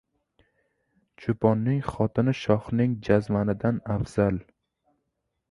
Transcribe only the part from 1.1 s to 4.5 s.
•Cho‘ponning xotini shohning jazmanidan afzal.